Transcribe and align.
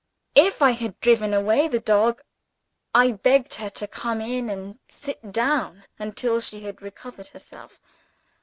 After 0.35 0.63
I 0.63 0.71
had 0.71 0.99
driven 0.99 1.31
away 1.31 1.67
the 1.67 1.79
dog, 1.79 2.23
I 2.91 3.11
begged 3.11 3.53
her 3.53 3.69
to 3.69 3.87
come 3.87 4.19
in 4.19 4.49
and 4.49 4.79
sit 4.87 5.31
down 5.31 5.83
until 5.99 6.39
she 6.41 6.61
had 6.63 6.81
recovered 6.81 7.27
herself. 7.27 7.79